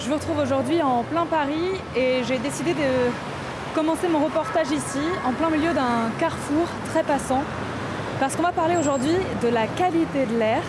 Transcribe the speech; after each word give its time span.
Je 0.00 0.06
vous 0.06 0.14
retrouve 0.14 0.38
aujourd'hui 0.38 0.80
en 0.80 1.02
plein 1.02 1.26
Paris 1.26 1.72
et 1.96 2.22
j'ai 2.22 2.38
décidé 2.38 2.72
de 2.72 3.10
commencer 3.74 4.06
mon 4.06 4.20
reportage 4.20 4.70
ici, 4.70 5.00
en 5.26 5.32
plein 5.32 5.50
milieu 5.50 5.72
d'un 5.74 6.10
carrefour 6.20 6.66
très 6.90 7.02
passant, 7.02 7.42
parce 8.20 8.36
qu'on 8.36 8.44
va 8.44 8.52
parler 8.52 8.76
aujourd'hui 8.76 9.16
de 9.42 9.48
la 9.48 9.66
qualité 9.66 10.24
de 10.26 10.38
l'air, 10.38 10.62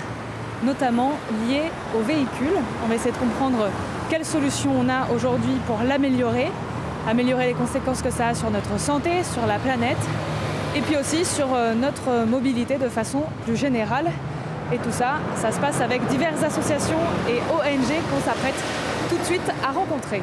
notamment 0.63 1.11
liée 1.47 1.71
aux 1.95 2.01
véhicules. 2.01 2.57
On 2.83 2.87
va 2.87 2.95
essayer 2.95 3.11
de 3.11 3.17
comprendre 3.17 3.69
quelles 4.09 4.25
solutions 4.25 4.71
on 4.75 4.89
a 4.89 5.13
aujourd'hui 5.15 5.57
pour 5.67 5.77
l'améliorer, 5.87 6.47
améliorer 7.07 7.45
les 7.45 7.53
conséquences 7.53 8.01
que 8.01 8.09
ça 8.09 8.29
a 8.29 8.33
sur 8.33 8.49
notre 8.49 8.79
santé, 8.79 9.23
sur 9.23 9.45
la 9.45 9.59
planète, 9.59 10.01
et 10.75 10.81
puis 10.81 10.97
aussi 10.97 11.23
sur 11.23 11.53
euh, 11.53 11.75
notre 11.75 12.25
mobilité 12.25 12.77
de 12.77 12.89
façon 12.89 13.21
plus 13.45 13.55
générale. 13.55 14.07
Et 14.73 14.77
tout 14.77 14.91
ça, 14.91 15.17
ça 15.35 15.51
se 15.51 15.59
passe 15.59 15.81
avec 15.81 16.05
diverses 16.07 16.43
associations 16.43 16.99
et 17.27 17.37
ONG 17.53 17.93
qu'on 18.09 18.21
s'apprête 18.23 18.55
tout 19.09 19.17
de 19.17 19.23
suite 19.23 19.51
à 19.63 19.71
rencontrer. 19.71 20.21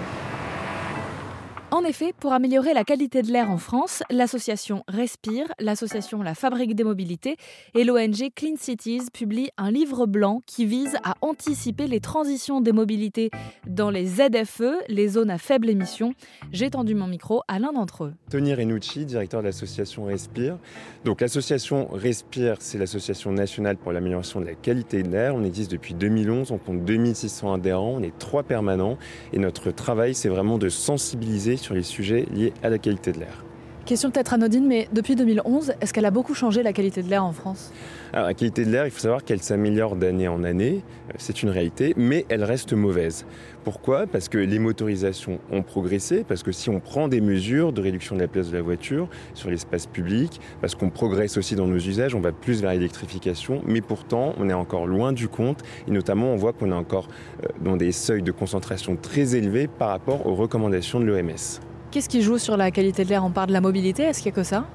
En 1.72 1.82
effet, 1.82 2.14
pour 2.20 2.32
améliorer 2.32 2.74
la 2.74 2.84
qualité 2.84 3.22
de 3.22 3.32
l'air 3.32 3.50
en 3.50 3.58
France, 3.58 4.04
l'association 4.08 4.84
Respire, 4.86 5.46
l'association 5.58 6.22
La 6.22 6.36
Fabrique 6.36 6.76
des 6.76 6.84
Mobilités 6.84 7.36
et 7.74 7.82
l'ONG 7.82 8.30
Clean 8.36 8.54
Cities 8.56 9.08
publient 9.12 9.50
un 9.58 9.72
livre 9.72 10.06
blanc 10.06 10.42
qui 10.46 10.64
vise 10.64 10.96
à 11.02 11.14
anticiper 11.22 11.88
les 11.88 11.98
transitions 11.98 12.60
des 12.60 12.70
mobilités 12.70 13.32
dans 13.66 13.90
les 13.90 14.06
ZFE, 14.06 14.84
les 14.88 15.08
zones 15.08 15.28
à 15.28 15.38
faible 15.38 15.68
émission. 15.68 16.14
J'ai 16.52 16.70
tendu 16.70 16.94
mon 16.94 17.08
micro 17.08 17.42
à 17.48 17.58
l'un 17.58 17.72
d'entre 17.72 18.04
eux. 18.04 18.14
Tony 18.30 18.54
Renucci, 18.54 19.04
directeur 19.04 19.40
de 19.40 19.46
l'association 19.46 20.04
Respire. 20.04 20.58
Donc 21.04 21.20
l'association 21.20 21.88
Respire, 21.90 22.58
c'est 22.60 22.78
l'association 22.78 23.32
nationale 23.32 23.76
pour 23.76 23.90
l'amélioration 23.90 24.40
de 24.40 24.46
la 24.46 24.54
qualité 24.54 25.02
de 25.02 25.10
l'air. 25.10 25.34
On 25.34 25.42
existe 25.42 25.72
depuis 25.72 25.94
2011, 25.94 26.52
on 26.52 26.58
compte 26.58 26.84
2600 26.84 27.54
adhérents, 27.54 27.94
on 27.96 28.02
est 28.04 28.16
trois 28.16 28.44
permanents 28.44 28.98
et 29.32 29.40
notre 29.40 29.72
travail, 29.72 30.14
c'est 30.14 30.28
vraiment 30.28 30.58
de 30.58 30.68
sensibiliser 30.68 31.55
sur 31.56 31.74
les 31.74 31.82
sujets 31.82 32.26
liés 32.32 32.52
à 32.62 32.68
la 32.68 32.78
qualité 32.78 33.12
de 33.12 33.20
l'air. 33.20 33.45
Question 33.86 34.10
peut-être 34.10 34.34
anodine, 34.34 34.66
mais 34.66 34.88
depuis 34.92 35.14
2011, 35.14 35.74
est-ce 35.80 35.92
qu'elle 35.92 36.06
a 36.06 36.10
beaucoup 36.10 36.34
changé 36.34 36.64
la 36.64 36.72
qualité 36.72 37.04
de 37.04 37.08
l'air 37.08 37.24
en 37.24 37.30
France? 37.30 37.70
Alors, 38.12 38.26
la 38.26 38.34
qualité 38.34 38.64
de 38.64 38.70
l'air, 38.72 38.84
il 38.84 38.90
faut 38.90 38.98
savoir 38.98 39.22
qu'elle 39.22 39.40
s'améliore 39.40 39.94
d'année 39.94 40.26
en 40.26 40.42
année, 40.42 40.82
euh, 41.10 41.12
c'est 41.18 41.44
une 41.44 41.50
réalité, 41.50 41.94
mais 41.96 42.26
elle 42.28 42.42
reste 42.42 42.72
mauvaise. 42.72 43.26
Pourquoi? 43.62 44.08
Parce 44.08 44.28
que 44.28 44.38
les 44.38 44.58
motorisations 44.58 45.38
ont 45.52 45.62
progressé, 45.62 46.24
parce 46.26 46.42
que 46.42 46.50
si 46.50 46.68
on 46.68 46.80
prend 46.80 47.06
des 47.06 47.20
mesures 47.20 47.72
de 47.72 47.80
réduction 47.80 48.16
de 48.16 48.22
la 48.22 48.26
place 48.26 48.50
de 48.50 48.56
la 48.56 48.62
voiture 48.62 49.08
sur 49.34 49.50
l'espace 49.50 49.86
public, 49.86 50.40
parce 50.60 50.74
qu'on 50.74 50.90
progresse 50.90 51.36
aussi 51.36 51.54
dans 51.54 51.68
nos 51.68 51.78
usages, 51.78 52.16
on 52.16 52.20
va 52.20 52.32
plus 52.32 52.62
vers 52.62 52.72
l'électrification, 52.72 53.62
mais 53.66 53.82
pourtant 53.82 54.34
on 54.36 54.50
est 54.50 54.52
encore 54.52 54.88
loin 54.88 55.12
du 55.12 55.28
compte, 55.28 55.62
et 55.86 55.92
notamment 55.92 56.32
on 56.32 56.36
voit 56.36 56.52
qu'on 56.52 56.72
est 56.72 56.74
encore 56.74 57.06
euh, 57.44 57.46
dans 57.62 57.76
des 57.76 57.92
seuils 57.92 58.22
de 58.22 58.32
concentration 58.32 58.96
très 58.96 59.36
élevés 59.36 59.68
par 59.68 59.90
rapport 59.90 60.26
aux 60.26 60.34
recommandations 60.34 60.98
de 60.98 61.04
l'OMS. 61.04 61.60
Qu'est-ce 61.96 62.10
qui 62.10 62.20
joue 62.20 62.36
sur 62.36 62.58
la 62.58 62.70
qualité 62.70 63.04
de 63.04 63.08
l'air? 63.08 63.24
On 63.24 63.30
parle 63.30 63.48
de 63.48 63.54
la 63.54 63.62
mobilité, 63.62 64.02
est-ce 64.02 64.20
qu'il 64.20 64.30
n'y 64.30 64.34
a 64.34 64.36
que 64.36 64.42
ça? 64.42 64.66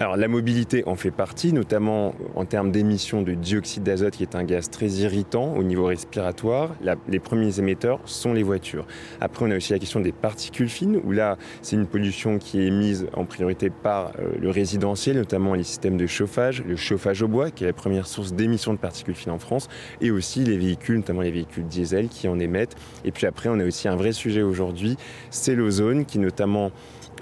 Alors 0.00 0.16
la 0.16 0.28
mobilité 0.28 0.84
en 0.86 0.94
fait 0.94 1.10
partie, 1.10 1.52
notamment 1.52 2.14
en 2.36 2.44
termes 2.44 2.70
d'émissions 2.70 3.22
de 3.22 3.34
dioxyde 3.34 3.82
d'azote 3.82 4.16
qui 4.16 4.22
est 4.22 4.36
un 4.36 4.44
gaz 4.44 4.70
très 4.70 4.86
irritant 4.86 5.56
au 5.56 5.64
niveau 5.64 5.86
respiratoire. 5.86 6.70
les 7.08 7.18
premiers 7.18 7.58
émetteurs 7.58 7.98
sont 8.04 8.32
les 8.32 8.44
voitures. 8.44 8.86
Après 9.20 9.44
on 9.44 9.50
a 9.50 9.56
aussi 9.56 9.72
la 9.72 9.80
question 9.80 9.98
des 9.98 10.12
particules 10.12 10.68
fines 10.68 11.00
où 11.04 11.10
là 11.10 11.36
c'est 11.62 11.74
une 11.74 11.86
pollution 11.86 12.38
qui 12.38 12.60
est 12.60 12.66
émise 12.66 13.08
en 13.12 13.24
priorité 13.24 13.70
par 13.70 14.12
euh, 14.20 14.30
le 14.40 14.50
résidentiel, 14.50 15.16
notamment 15.16 15.54
les 15.54 15.64
systèmes 15.64 15.96
de 15.96 16.06
chauffage, 16.06 16.62
le 16.62 16.76
chauffage 16.76 17.22
au 17.22 17.28
bois 17.28 17.50
qui 17.50 17.64
est 17.64 17.66
la 17.66 17.72
première 17.72 18.06
source 18.06 18.32
d'émissions 18.32 18.74
de 18.74 18.78
particules 18.78 19.16
fines 19.16 19.32
en 19.32 19.40
France 19.40 19.68
et 20.00 20.12
aussi 20.12 20.44
les 20.44 20.58
véhicules, 20.58 20.98
notamment 20.98 21.22
les 21.22 21.32
véhicules 21.32 21.66
diesel 21.66 22.06
qui 22.08 22.28
en 22.28 22.38
émettent. 22.38 22.76
Et 23.04 23.10
puis 23.10 23.26
après 23.26 23.48
on 23.48 23.58
a 23.58 23.64
aussi 23.64 23.88
un 23.88 23.96
vrai 23.96 24.12
sujet 24.12 24.42
aujourd'hui, 24.42 24.96
c'est 25.30 25.56
l'ozone 25.56 26.04
qui 26.04 26.20
notamment 26.20 26.70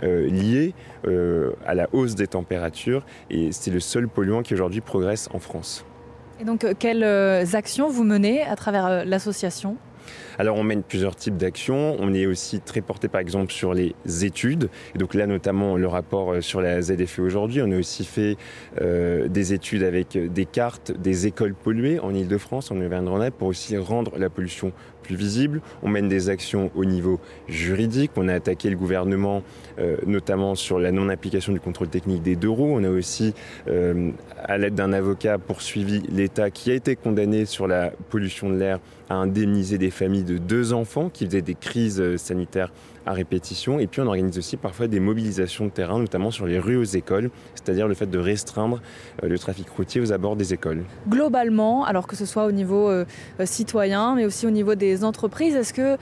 euh, 0.03 0.27
lié 0.29 0.75
euh, 1.07 1.53
à 1.67 1.75
la 1.75 1.89
hausse 1.93 2.15
des 2.15 2.27
températures 2.27 3.05
et 3.31 3.53
c'est 3.53 3.71
le 3.71 3.81
seul 3.81 4.09
polluant 4.09 4.43
qui 4.43 4.55
aujourd'hui 4.55 4.81
progresse 4.81 5.29
en 5.33 5.39
France. 5.39 5.85
Et 6.41 6.45
donc 6.45 6.65
euh, 6.65 6.75
quelles 6.79 7.57
actions 7.57 7.89
vous 7.89 8.05
menez 8.05 8.43
à 8.43 8.57
travers 8.57 9.05
l'association? 9.05 9.77
Alors 10.39 10.57
on 10.57 10.63
mène 10.63 10.83
plusieurs 10.83 11.17
types 11.17 11.37
d'actions. 11.37 11.97
On 11.99 12.13
est 12.13 12.27
aussi 12.27 12.61
très 12.61 12.81
porté 12.81 13.09
par 13.09 13.21
exemple 13.21 13.53
sur 13.53 13.75
les 13.75 13.95
études. 14.23 14.69
Et 14.95 14.99
donc 14.99 15.15
là 15.15 15.27
notamment 15.27 15.77
le 15.77 15.87
rapport 15.87 16.33
euh, 16.33 16.41
sur 16.41 16.61
la 16.61 16.81
ZFE 16.83 17.21
aujourd'hui. 17.21 17.63
On 17.63 17.71
a 17.73 17.79
aussi 17.79 18.05
fait 18.05 18.37
euh, 18.81 19.29
des 19.29 19.53
études 19.53 19.83
avec 19.83 20.19
des 20.19 20.45
cartes 20.45 20.93
des 20.93 21.27
écoles 21.27 21.55
polluées 21.55 21.99
en 22.01 22.15
Ile-de-France, 22.15 22.71
en 22.71 22.81
Auvergne-Rhône-Alpes 22.81 23.37
pour 23.37 23.49
aussi 23.49 23.77
rendre 23.77 24.19
la 24.19 24.31
pollution 24.31 24.73
plus 25.07 25.17
visible. 25.17 25.61
On 25.83 25.89
mène 25.89 26.09
des 26.09 26.29
actions 26.29 26.71
au 26.75 26.85
niveau 26.85 27.21
juridique. 27.49 28.11
On 28.17 28.29
a 28.29 28.35
attaqué 28.35 28.71
le 28.71 28.77
gouvernement 28.77 29.43
euh, 29.79 29.97
notamment 30.07 30.55
sur 30.55 30.79
la 30.79 30.93
non-application 30.93 31.53
du 31.53 31.61
contrôle 31.61 31.89
technique 31.89 32.23
des 32.23 32.37
deux 32.37 32.51
roues. 32.51 32.75
On 32.77 32.85
a 32.85 32.91
aussi, 32.91 33.35
à 34.43 34.59
l'aide 34.59 34.75
d'un 34.75 34.93
avocat, 34.93 35.39
poursuivi 35.39 36.03
l'État 36.11 36.51
qui 36.51 36.71
a 36.71 36.75
été 36.75 36.97
condamné 36.97 37.45
sur 37.45 37.67
la 37.67 37.93
pollution 38.11 38.51
de 38.51 38.57
l'air 38.57 38.81
à 39.09 39.15
indemniser 39.15 39.79
des 39.79 39.91
familles 39.91 40.25
de 40.25 40.39
deux 40.39 40.73
enfants 40.73 41.11
qui 41.13 41.27
faisaient 41.27 41.43
des 41.43 41.55
crises 41.55 42.01
euh, 42.01 42.17
sanitaires 42.17 42.73
à 43.07 43.13
répétition. 43.13 43.79
Et 43.79 43.87
puis 43.87 44.01
on 44.01 44.07
organise 44.07 44.37
aussi 44.39 44.57
parfois 44.57 44.89
des 44.89 45.01
mobilisations 45.01 45.67
de 45.67 45.71
terrain, 45.71 45.99
notamment 45.99 46.31
sur 46.31 46.47
les 46.47 46.59
rues 46.59 46.77
aux 46.77 46.85
écoles, 46.85 47.31
c'est-à-dire 47.55 47.89
le 47.89 47.95
fait 47.95 48.11
de 48.11 48.19
restreindre 48.19 48.81
euh, 49.23 49.29
le 49.29 49.39
trafic 49.39 49.69
routier 49.71 50.01
aux 50.01 50.13
abords 50.13 50.37
des 50.37 50.53
écoles. 50.53 50.85
Globalement, 51.09 51.85
alors 51.85 52.07
que 52.07 52.17
ce 52.17 52.27
soit 52.27 52.47
au 52.47 52.53
niveau 52.53 52.91
euh, 52.91 53.05
citoyen, 53.45 54.15
mais 54.15 54.25
aussi 54.25 54.47
au 54.47 54.51
niveau 54.51 54.75
des 54.75 55.05
entreprises, 55.05 55.55
est-ce 55.55 55.73
que 55.73 55.97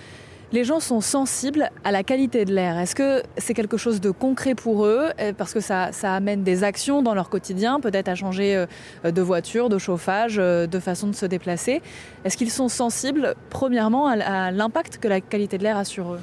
les 0.54 0.62
gens 0.62 0.78
sont 0.78 1.00
sensibles 1.00 1.68
à 1.82 1.90
la 1.90 2.04
qualité 2.04 2.44
de 2.44 2.54
l'air? 2.54 2.78
Est-ce 2.78 2.94
que 2.94 3.22
c'est 3.38 3.54
quelque 3.54 3.76
chose 3.76 4.00
de 4.00 4.12
concret 4.12 4.54
pour 4.54 4.86
eux? 4.86 5.08
Parce 5.36 5.52
que 5.52 5.58
ça, 5.58 5.90
amène 6.04 6.44
des 6.44 6.62
actions 6.62 7.02
dans 7.02 7.12
leur 7.12 7.28
quotidien, 7.28 7.80
peut-être 7.80 8.08
à 8.08 8.14
changer 8.14 8.64
euh, 9.04 9.10
de 9.10 9.20
voiture, 9.20 9.68
de 9.68 9.78
chauffage, 9.78 10.36
euh, 10.38 10.68
de 10.68 10.78
façon 10.78 11.08
de 11.08 11.14
se 11.14 11.26
déplacer. 11.26 11.82
Est-ce 12.24 12.36
qu'ils 12.36 12.52
sont 12.52 12.68
sensibles, 12.68 13.34
premièrement, 13.50 14.06
à 14.06 14.52
l'impact 14.52 14.98
que 14.98 15.08
la 15.08 15.20
qualité 15.20 15.58
de 15.58 15.64
l'air 15.64 15.76
a 15.76 15.84
sur 15.84 16.14
eux? 16.14 16.20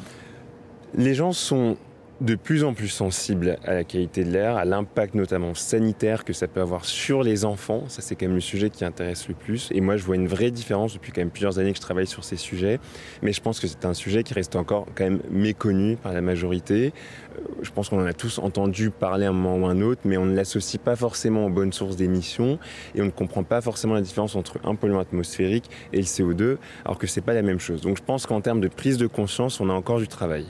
Les 0.93 1.13
gens 1.13 1.31
sont 1.31 1.77
de 2.21 2.35
plus 2.35 2.63
en 2.63 2.75
plus 2.75 2.87
sensible 2.87 3.57
à 3.65 3.73
la 3.73 3.83
qualité 3.83 4.23
de 4.23 4.31
l'air, 4.31 4.55
à 4.55 4.63
l'impact 4.63 5.15
notamment 5.15 5.55
sanitaire 5.55 6.23
que 6.23 6.33
ça 6.33 6.47
peut 6.47 6.61
avoir 6.61 6.85
sur 6.85 7.23
les 7.23 7.45
enfants. 7.45 7.85
Ça, 7.87 8.01
c'est 8.01 8.15
quand 8.15 8.27
même 8.27 8.35
le 8.35 8.41
sujet 8.41 8.69
qui 8.69 8.85
intéresse 8.85 9.27
le 9.27 9.33
plus. 9.33 9.69
Et 9.73 9.81
moi, 9.81 9.97
je 9.97 10.03
vois 10.03 10.15
une 10.15 10.27
vraie 10.27 10.51
différence 10.51 10.93
depuis 10.93 11.11
quand 11.11 11.21
même 11.21 11.31
plusieurs 11.31 11.57
années 11.57 11.71
que 11.71 11.77
je 11.77 11.81
travaille 11.81 12.05
sur 12.05 12.23
ces 12.23 12.35
sujets. 12.35 12.79
Mais 13.23 13.33
je 13.33 13.41
pense 13.41 13.59
que 13.59 13.65
c'est 13.65 13.85
un 13.85 13.95
sujet 13.95 14.21
qui 14.21 14.35
reste 14.35 14.55
encore 14.55 14.85
quand 14.93 15.03
même 15.03 15.21
méconnu 15.31 15.95
par 15.95 16.13
la 16.13 16.21
majorité. 16.21 16.93
Euh, 17.35 17.41
je 17.63 17.71
pense 17.71 17.89
qu'on 17.89 18.01
en 18.01 18.05
a 18.05 18.13
tous 18.13 18.37
entendu 18.37 18.91
parler 18.91 19.25
à 19.25 19.29
un 19.29 19.33
moment 19.33 19.57
ou 19.57 19.65
un 19.65 19.81
autre, 19.81 20.01
mais 20.05 20.17
on 20.17 20.25
ne 20.25 20.35
l'associe 20.35 20.79
pas 20.81 20.95
forcément 20.95 21.47
aux 21.47 21.49
bonnes 21.49 21.73
sources 21.73 21.95
d'émissions 21.95 22.59
et 22.93 23.01
on 23.01 23.05
ne 23.05 23.09
comprend 23.09 23.43
pas 23.43 23.61
forcément 23.61 23.95
la 23.95 24.01
différence 24.01 24.35
entre 24.35 24.59
un 24.63 24.75
polluant 24.75 24.99
atmosphérique 24.99 25.71
et 25.91 25.97
le 25.97 26.03
CO2, 26.03 26.57
alors 26.85 26.99
que 26.99 27.07
c'est 27.07 27.21
pas 27.21 27.33
la 27.33 27.41
même 27.41 27.59
chose. 27.59 27.81
Donc 27.81 27.97
je 27.97 28.03
pense 28.03 28.27
qu'en 28.27 28.41
termes 28.41 28.61
de 28.61 28.67
prise 28.67 28.97
de 28.97 29.07
conscience, 29.07 29.59
on 29.59 29.69
a 29.69 29.73
encore 29.73 29.97
du 29.97 30.07
travail. 30.07 30.45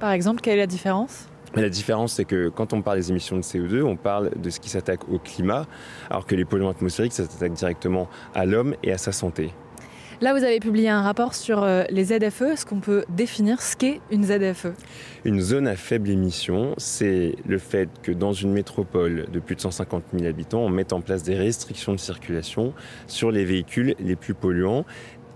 Par 0.00 0.12
exemple, 0.12 0.40
quelle 0.40 0.54
est 0.54 0.62
la 0.62 0.66
différence? 0.66 1.28
La 1.54 1.68
différence, 1.68 2.14
c'est 2.14 2.24
que 2.24 2.48
quand 2.48 2.72
on 2.72 2.80
parle 2.80 2.98
des 2.98 3.10
émissions 3.10 3.36
de 3.36 3.42
CO2, 3.42 3.82
on 3.82 3.96
parle 3.96 4.30
de 4.40 4.50
ce 4.50 4.60
qui 4.60 4.70
s'attaque 4.70 5.08
au 5.10 5.18
climat, 5.18 5.66
alors 6.08 6.24
que 6.24 6.34
les 6.34 6.46
polluants 6.46 6.70
atmosphériques, 6.70 7.12
ça 7.12 7.26
s'attaque 7.26 7.52
directement 7.52 8.08
à 8.34 8.46
l'homme 8.46 8.74
et 8.82 8.92
à 8.92 8.98
sa 8.98 9.12
santé. 9.12 9.50
Là, 10.22 10.32
vous 10.32 10.44
avez 10.44 10.60
publié 10.60 10.88
un 10.88 11.02
rapport 11.02 11.34
sur 11.34 11.62
euh, 11.62 11.84
les 11.90 12.04
ZFE. 12.04 12.42
Est-ce 12.42 12.66
qu'on 12.66 12.80
peut 12.80 13.04
définir 13.08 13.60
ce 13.60 13.74
qu'est 13.76 14.00
une 14.10 14.24
ZFE 14.24 14.68
Une 15.24 15.40
zone 15.40 15.66
à 15.66 15.76
faible 15.76 16.10
émission, 16.10 16.74
c'est 16.78 17.36
le 17.46 17.58
fait 17.58 17.88
que 18.02 18.12
dans 18.12 18.32
une 18.32 18.52
métropole 18.52 19.26
de 19.30 19.40
plus 19.40 19.56
de 19.56 19.60
150 19.60 20.04
000 20.12 20.26
habitants, 20.26 20.60
on 20.60 20.68
mette 20.68 20.92
en 20.92 21.00
place 21.00 21.22
des 21.22 21.36
restrictions 21.36 21.92
de 21.92 21.98
circulation 21.98 22.74
sur 23.06 23.30
les 23.30 23.44
véhicules 23.44 23.94
les 23.98 24.14
plus 24.14 24.34
polluants 24.34 24.84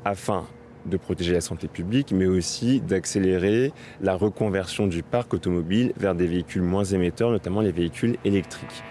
afin 0.04 0.44
de 0.86 0.96
protéger 0.96 1.32
la 1.32 1.40
santé 1.40 1.68
publique, 1.68 2.12
mais 2.12 2.26
aussi 2.26 2.80
d'accélérer 2.80 3.72
la 4.00 4.14
reconversion 4.14 4.86
du 4.86 5.02
parc 5.02 5.34
automobile 5.34 5.92
vers 5.96 6.14
des 6.14 6.26
véhicules 6.26 6.62
moins 6.62 6.84
émetteurs, 6.84 7.30
notamment 7.30 7.60
les 7.60 7.72
véhicules 7.72 8.16
électriques. 8.24 8.82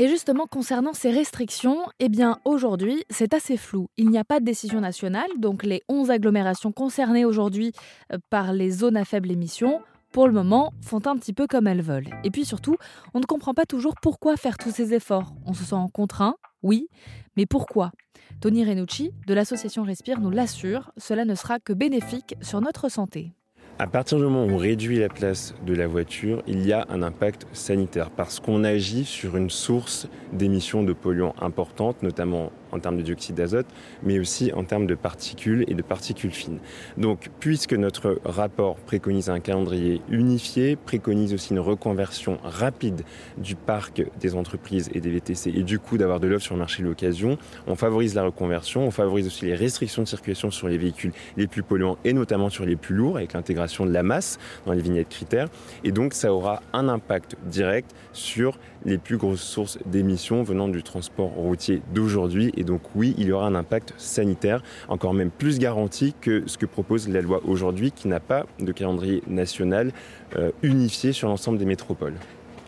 Et 0.00 0.06
justement, 0.06 0.46
concernant 0.46 0.92
ces 0.92 1.10
restrictions, 1.10 1.78
eh 1.98 2.08
bien 2.08 2.38
aujourd'hui, 2.44 3.02
c'est 3.10 3.34
assez 3.34 3.56
flou. 3.56 3.88
Il 3.96 4.10
n'y 4.10 4.18
a 4.18 4.24
pas 4.24 4.38
de 4.38 4.44
décision 4.44 4.80
nationale, 4.80 5.28
donc 5.38 5.64
les 5.64 5.82
11 5.88 6.12
agglomérations 6.12 6.70
concernées 6.70 7.24
aujourd'hui 7.24 7.72
euh, 8.12 8.18
par 8.30 8.52
les 8.52 8.70
zones 8.70 8.96
à 8.96 9.04
faible 9.04 9.32
émission, 9.32 9.80
pour 10.12 10.28
le 10.28 10.32
moment, 10.32 10.72
font 10.82 11.04
un 11.06 11.16
petit 11.16 11.32
peu 11.32 11.48
comme 11.48 11.66
elles 11.66 11.82
veulent. 11.82 12.08
Et 12.22 12.30
puis 12.30 12.44
surtout, 12.44 12.76
on 13.12 13.18
ne 13.18 13.24
comprend 13.24 13.54
pas 13.54 13.66
toujours 13.66 13.94
pourquoi 14.00 14.36
faire 14.36 14.56
tous 14.56 14.70
ces 14.70 14.94
efforts. 14.94 15.34
On 15.44 15.52
se 15.52 15.64
sent 15.64 15.76
contraint, 15.92 16.36
oui, 16.62 16.88
mais 17.36 17.46
pourquoi? 17.46 17.90
Tony 18.40 18.64
Renucci 18.64 19.10
de 19.26 19.34
l'association 19.34 19.82
Respire 19.82 20.20
nous 20.20 20.30
l'assure, 20.30 20.92
cela 20.96 21.24
ne 21.24 21.34
sera 21.34 21.58
que 21.58 21.72
bénéfique 21.72 22.36
sur 22.40 22.60
notre 22.60 22.88
santé. 22.88 23.32
À 23.80 23.88
partir 23.88 24.18
du 24.18 24.24
moment 24.24 24.44
où 24.44 24.50
on 24.50 24.56
réduit 24.56 25.00
la 25.00 25.08
place 25.08 25.54
de 25.66 25.74
la 25.74 25.88
voiture, 25.88 26.42
il 26.46 26.64
y 26.64 26.72
a 26.72 26.86
un 26.88 27.02
impact 27.02 27.46
sanitaire 27.52 28.10
parce 28.10 28.38
qu'on 28.38 28.62
agit 28.62 29.04
sur 29.04 29.36
une 29.36 29.50
source 29.50 30.08
d'émissions 30.32 30.84
de 30.84 30.92
polluants 30.92 31.34
importantes, 31.40 32.02
notamment 32.04 32.52
en 32.72 32.78
termes 32.78 32.96
de 32.96 33.02
dioxyde 33.02 33.36
d'azote, 33.36 33.66
mais 34.02 34.18
aussi 34.18 34.52
en 34.52 34.64
termes 34.64 34.86
de 34.86 34.94
particules 34.94 35.64
et 35.68 35.74
de 35.74 35.82
particules 35.82 36.32
fines. 36.32 36.58
Donc, 36.96 37.30
puisque 37.40 37.74
notre 37.74 38.20
rapport 38.24 38.76
préconise 38.76 39.30
un 39.30 39.40
calendrier 39.40 40.00
unifié, 40.08 40.76
préconise 40.76 41.34
aussi 41.34 41.52
une 41.52 41.60
reconversion 41.60 42.38
rapide 42.42 43.02
du 43.36 43.54
parc 43.54 44.04
des 44.20 44.34
entreprises 44.34 44.90
et 44.94 45.00
des 45.00 45.10
VTC, 45.10 45.50
et 45.54 45.62
du 45.62 45.78
coup 45.78 45.98
d'avoir 45.98 46.20
de 46.20 46.26
l'offre 46.26 46.44
sur 46.44 46.54
le 46.54 46.60
marché 46.60 46.82
de 46.82 46.88
l'occasion, 46.88 47.38
on 47.66 47.74
favorise 47.74 48.14
la 48.14 48.24
reconversion, 48.24 48.86
on 48.86 48.90
favorise 48.90 49.26
aussi 49.26 49.46
les 49.46 49.54
restrictions 49.54 50.02
de 50.02 50.08
circulation 50.08 50.50
sur 50.50 50.68
les 50.68 50.78
véhicules 50.78 51.12
les 51.36 51.46
plus 51.46 51.62
polluants 51.62 51.98
et 52.04 52.12
notamment 52.12 52.50
sur 52.50 52.64
les 52.64 52.76
plus 52.76 52.94
lourds, 52.94 53.16
avec 53.16 53.32
l'intégration 53.32 53.86
de 53.86 53.92
la 53.92 54.02
masse 54.02 54.38
dans 54.66 54.72
les 54.72 54.82
vignettes 54.82 55.08
critères. 55.08 55.48
Et 55.84 55.92
donc, 55.92 56.14
ça 56.14 56.32
aura 56.32 56.62
un 56.72 56.88
impact 56.88 57.36
direct 57.46 57.94
sur 58.12 58.58
les 58.84 58.98
plus 58.98 59.16
grosses 59.16 59.42
sources 59.42 59.78
d'émissions 59.86 60.42
venant 60.42 60.68
du 60.68 60.82
transport 60.82 61.30
routier 61.30 61.82
d'aujourd'hui. 61.94 62.52
Et 62.58 62.64
donc 62.64 62.80
oui, 62.96 63.14
il 63.16 63.28
y 63.28 63.32
aura 63.32 63.46
un 63.46 63.54
impact 63.54 63.94
sanitaire 63.96 64.62
encore 64.88 65.14
même 65.14 65.30
plus 65.30 65.60
garanti 65.60 66.12
que 66.20 66.42
ce 66.46 66.58
que 66.58 66.66
propose 66.66 67.08
la 67.08 67.22
loi 67.22 67.40
aujourd'hui 67.46 67.92
qui 67.92 68.08
n'a 68.08 68.20
pas 68.20 68.46
de 68.58 68.72
calendrier 68.72 69.22
national 69.28 69.92
euh, 70.36 70.50
unifié 70.62 71.12
sur 71.12 71.28
l'ensemble 71.28 71.58
des 71.58 71.64
métropoles. 71.64 72.14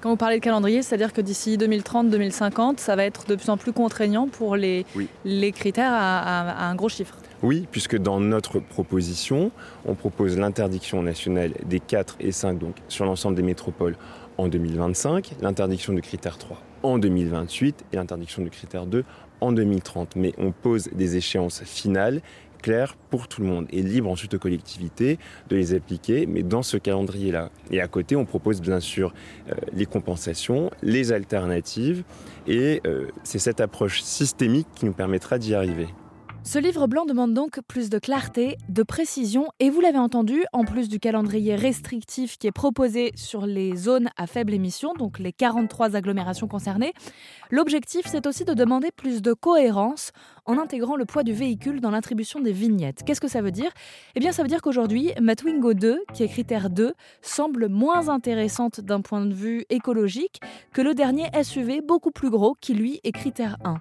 Quand 0.01 0.11
vous 0.11 0.17
parlez 0.17 0.37
de 0.37 0.43
calendrier, 0.43 0.83
c'est-à-dire 0.83 1.13
que 1.13 1.21
d'ici 1.21 1.59
2030-2050, 1.59 2.79
ça 2.79 2.97
va 2.97 3.05
être 3.05 3.27
de 3.27 3.35
plus 3.35 3.51
en 3.51 3.59
plus 3.59 3.73
contraignant 3.73 4.29
pour 4.29 4.57
les, 4.57 4.87
les 5.27 5.53
critères 5.53 5.93
à, 5.93 6.21
à 6.21 6.71
un 6.71 6.75
gros 6.75 6.89
chiffre. 6.89 7.17
Oui, 7.43 7.67
puisque 7.71 7.97
dans 7.99 8.21
notre 8.21 8.61
proposition, 8.61 9.51
on 9.85 9.95
propose 9.95 10.39
l'interdiction 10.39 11.03
nationale 11.03 11.53
des 11.67 11.81
4 11.81 12.17
et 12.21 12.33
5, 12.33 12.59
donc 12.59 12.77
sur 12.89 13.05
l'ensemble 13.05 13.35
des 13.35 13.43
métropoles 13.43 13.97
en 14.41 14.49
2025, 14.49 15.33
l'interdiction 15.43 15.93
du 15.93 16.01
critère 16.01 16.39
3 16.39 16.59
en 16.83 16.99
2028 16.99 17.85
et 17.93 17.97
l'interdiction 17.97 18.43
du 18.43 18.51
critère 18.51 18.87
2 18.87 19.05
en 19.41 19.53
2030. 19.53 20.17
Mais 20.17 20.33
on 20.39 20.51
pose 20.51 20.89
des 20.93 21.17
échéances 21.17 21.63
finales 21.63 22.23
claires 22.63 22.97
pour 23.11 23.29
tout 23.29 23.43
le 23.43 23.49
monde 23.49 23.67
et 23.71 23.83
libre 23.83 24.11
ensuite 24.11 24.35
aux 24.35 24.39
collectivités 24.39 25.19
de 25.49 25.57
les 25.57 25.75
appliquer, 25.75 26.27
mais 26.27 26.43
dans 26.43 26.63
ce 26.63 26.77
calendrier-là. 26.77 27.51
Et 27.71 27.81
à 27.81 27.89
côté, 27.89 28.17
on 28.17 28.25
propose 28.25 28.61
bien 28.61 28.81
sûr 28.81 29.13
euh, 29.49 29.55
les 29.73 29.87
compensations, 29.87 30.71
les 30.83 31.13
alternatives, 31.13 32.03
et 32.47 32.81
euh, 32.87 33.09
c'est 33.25 33.39
cette 33.39 33.61
approche 33.61 34.03
systémique 34.03 34.69
qui 34.75 34.87
nous 34.87 34.93
permettra 34.93 35.39
d'y 35.39 35.55
arriver. 35.55 35.89
Ce 36.43 36.59
livre 36.59 36.87
blanc 36.87 37.05
demande 37.05 37.35
donc 37.35 37.61
plus 37.69 37.91
de 37.91 37.99
clarté, 37.99 38.57
de 38.71 38.83
précision 38.83 39.49
et 39.61 39.69
vous 39.69 39.83
l'avez 39.83 39.99
entendu, 39.99 40.43
en 40.55 40.65
plus 40.65 40.89
du 40.89 40.99
calendrier 40.99 41.55
restrictif 41.55 42.39
qui 42.39 42.47
est 42.47 42.53
proposé 42.53 43.13
sur 43.15 43.45
les 43.45 43.77
zones 43.77 44.09
à 44.17 44.27
faible 44.27 44.55
émission, 44.55 44.95
donc 44.95 45.19
les 45.19 45.33
43 45.33 45.97
agglomérations 45.97 46.49
concernées, 46.49 46.95
l'objectif 47.51 48.07
c'est 48.07 48.27
aussi 48.27 48.47
de 48.47 48.55
demander 48.55 48.91
plus 48.91 49.21
de 49.21 49.35
cohérence 49.35 50.13
en 50.51 50.59
intégrant 50.59 50.97
le 50.97 51.05
poids 51.05 51.23
du 51.23 51.33
véhicule 51.33 51.81
dans 51.81 51.93
l'attribution 51.93 52.41
des 52.41 52.51
vignettes. 52.51 53.05
Qu'est-ce 53.07 53.21
que 53.21 53.29
ça 53.29 53.41
veut 53.41 53.53
dire? 53.53 53.71
Eh 54.17 54.21
bien 54.21 54.33
ça 54.33 54.43
veut 54.43 54.49
dire 54.49 54.61
qu'aujourd'hui, 54.61 55.13
ma 55.23 55.37
Twingo 55.37 55.75
2, 55.75 56.03
qui 56.13 56.25
est 56.25 56.29
critère 56.29 56.71
2, 56.71 56.93
semble 57.23 57.69
moins 57.69 58.09
intéressante 58.09 58.81
d'un 58.81 59.01
point 59.01 59.25
de 59.25 59.33
vue 59.33 59.65
écologique 59.71 60.41
que 60.73 60.83
le 60.83 60.93
dernier 60.93 61.29
SUV 61.41 61.83
beaucoup 61.83 62.11
plus 62.11 62.31
gros 62.31 62.57
qui 62.61 62.75
lui 62.75 63.01
est 63.05 63.13
critère 63.13 63.59
1 63.65 63.81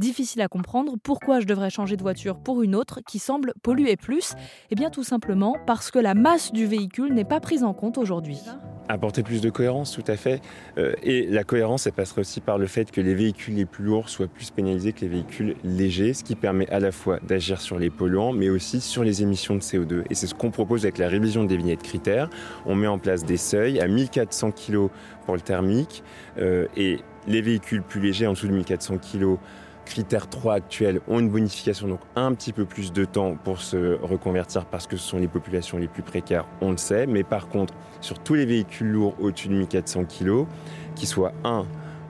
difficile 0.00 0.40
à 0.40 0.48
comprendre 0.48 0.96
pourquoi 1.00 1.38
je 1.38 1.46
devrais 1.46 1.70
changer 1.70 1.96
de 1.96 2.02
voiture 2.02 2.38
pour 2.38 2.62
une 2.62 2.74
autre 2.74 3.00
qui 3.06 3.18
semble 3.18 3.52
polluer 3.62 3.96
plus 3.96 4.34
Eh 4.70 4.74
bien 4.74 4.90
tout 4.90 5.04
simplement 5.04 5.56
parce 5.66 5.90
que 5.90 5.98
la 5.98 6.14
masse 6.14 6.52
du 6.52 6.66
véhicule 6.66 7.12
n'est 7.12 7.24
pas 7.24 7.38
prise 7.38 7.62
en 7.62 7.74
compte 7.74 7.98
aujourd'hui. 7.98 8.40
Apporter 8.88 9.22
plus 9.22 9.40
de 9.40 9.50
cohérence, 9.50 9.92
tout 9.92 10.04
à 10.08 10.16
fait. 10.16 10.40
Euh, 10.76 10.94
et 11.04 11.26
la 11.26 11.44
cohérence, 11.44 11.86
elle 11.86 11.92
passerait 11.92 12.22
aussi 12.22 12.40
par 12.40 12.58
le 12.58 12.66
fait 12.66 12.90
que 12.90 13.00
les 13.00 13.14
véhicules 13.14 13.54
les 13.54 13.66
plus 13.66 13.84
lourds 13.84 14.08
soient 14.08 14.26
plus 14.26 14.50
pénalisés 14.50 14.92
que 14.92 15.02
les 15.02 15.08
véhicules 15.08 15.54
légers, 15.62 15.99
ce 16.00 16.24
qui 16.24 16.34
permet 16.34 16.68
à 16.70 16.80
la 16.80 16.92
fois 16.92 17.18
d'agir 17.26 17.60
sur 17.60 17.78
les 17.78 17.90
polluants, 17.90 18.32
mais 18.32 18.48
aussi 18.48 18.80
sur 18.80 19.04
les 19.04 19.22
émissions 19.22 19.54
de 19.54 19.60
CO2. 19.60 20.04
Et 20.10 20.14
c'est 20.14 20.26
ce 20.26 20.34
qu'on 20.34 20.50
propose 20.50 20.84
avec 20.84 20.98
la 20.98 21.08
révision 21.08 21.44
des 21.44 21.56
vignettes 21.56 21.82
critères. 21.82 22.30
On 22.66 22.74
met 22.74 22.86
en 22.86 22.98
place 22.98 23.24
des 23.24 23.36
seuils 23.36 23.80
à 23.80 23.86
1400 23.86 24.52
kg 24.52 24.88
pour 25.24 25.34
le 25.34 25.40
thermique, 25.40 26.02
euh, 26.38 26.66
et 26.76 26.98
les 27.26 27.42
véhicules 27.42 27.82
plus 27.82 28.00
légers, 28.00 28.26
en 28.26 28.32
dessous 28.32 28.48
de 28.48 28.52
1400 28.52 28.98
kg, 28.98 29.36
critères 29.84 30.28
3 30.28 30.54
actuels 30.54 31.00
ont 31.08 31.18
une 31.18 31.28
bonification, 31.28 31.88
donc 31.88 32.00
un 32.14 32.32
petit 32.34 32.52
peu 32.52 32.64
plus 32.64 32.92
de 32.92 33.04
temps 33.04 33.34
pour 33.34 33.60
se 33.60 34.00
reconvertir 34.00 34.64
parce 34.66 34.86
que 34.86 34.96
ce 34.96 35.06
sont 35.06 35.18
les 35.18 35.28
populations 35.28 35.78
les 35.78 35.88
plus 35.88 36.02
précaires, 36.02 36.46
on 36.60 36.70
le 36.70 36.76
sait. 36.76 37.06
Mais 37.06 37.24
par 37.24 37.48
contre, 37.48 37.74
sur 38.00 38.18
tous 38.20 38.34
les 38.34 38.46
véhicules 38.46 38.88
lourds 38.88 39.16
au-dessus 39.20 39.48
de 39.48 39.54
1400 39.54 40.04
kg, 40.04 40.46
qu'ils 40.94 41.08
soient 41.08 41.32
1 41.44 41.66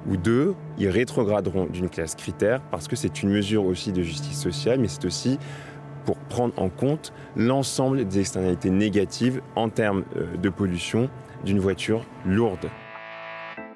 ou 0.08 0.16
2, 0.16 0.54
ils 0.78 0.88
rétrograderont 0.88 1.66
d'une 1.66 1.88
classe 1.88 2.14
critère 2.14 2.60
parce 2.70 2.88
que 2.88 2.96
c'est 2.96 3.22
une 3.22 3.30
mesure 3.30 3.64
aussi 3.64 3.92
de 3.92 4.02
justice 4.02 4.38
sociale, 4.38 4.78
mais 4.78 4.88
c'est 4.88 5.04
aussi 5.04 5.38
pour 6.04 6.16
prendre 6.16 6.54
en 6.56 6.68
compte 6.68 7.12
l'ensemble 7.36 8.06
des 8.06 8.20
externalités 8.20 8.70
négatives 8.70 9.42
en 9.56 9.68
termes 9.68 10.04
euh, 10.16 10.36
de 10.36 10.48
pollution 10.48 11.10
d'une 11.44 11.58
voiture 11.58 12.04
lourde. 12.24 12.68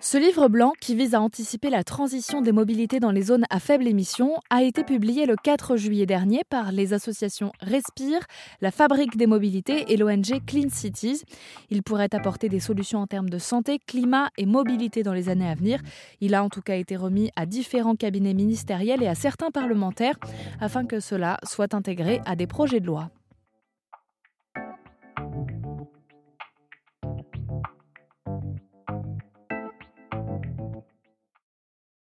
Ce 0.06 0.19
livre 0.19 0.49
blanc, 0.49 0.75
qui 0.83 0.95
vise 0.95 1.15
à 1.15 1.21
anticiper 1.23 1.71
la 1.71 1.83
transition 1.83 2.43
des 2.43 2.53
mobilités 2.53 3.01
dans 3.01 3.11
les 3.11 3.23
zones 3.23 3.47
à 3.49 3.59
faible 3.59 3.87
émission, 3.87 4.37
a 4.51 4.62
été 4.62 4.85
publié 4.85 5.25
le 5.25 5.35
4 5.35 5.79
juillet 5.79 6.05
dernier 6.05 6.43
par 6.51 6.73
les 6.73 6.93
associations 6.93 7.53
Respire, 7.62 8.21
la 8.61 8.71
Fabrique 8.71 9.17
des 9.17 9.27
mobilités 9.27 9.91
et 9.91 9.97
l'ONG 9.97 10.45
Clean 10.47 10.69
Cities. 10.69 11.23
Il 11.71 11.83
pourrait 11.83 12.15
apporter 12.15 12.51
des 12.51 12.61
solutions 12.61 12.99
en 12.99 13.06
termes 13.06 13.31
de 13.31 13.39
santé, 13.39 13.79
climat 13.79 14.29
et 14.37 14.45
mobilité 14.45 15.03
dans 15.03 15.15
les 15.15 15.31
années 15.31 15.49
à 15.49 15.55
venir. 15.55 15.81
Il 16.21 16.35
a 16.35 16.45
en 16.45 16.51
tout 16.51 16.61
cas 16.61 16.77
été 16.77 16.97
remis 16.97 17.31
à 17.35 17.47
différents 17.47 17.97
cabinets 17.97 18.35
ministériels 18.35 19.03
et 19.03 19.09
à 19.09 19.15
certains 19.15 19.51
parlementaires 19.51 20.19
afin 20.61 20.85
que 20.85 21.01
cela 21.01 21.39
soit 21.45 21.73
intégré 21.73 22.21
à 22.27 22.37
des 22.37 22.47
projets 22.47 22.81
de 22.81 22.87
loi. 22.87 23.09